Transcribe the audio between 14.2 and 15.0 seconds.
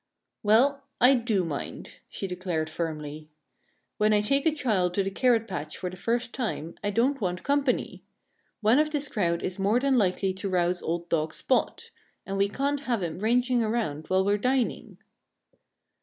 we're dining."